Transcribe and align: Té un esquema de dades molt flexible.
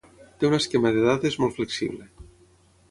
Té 0.43 0.47
un 0.49 0.57
esquema 0.57 0.93
de 0.95 1.03
dades 1.11 1.39
molt 1.43 1.57
flexible. 1.59 2.13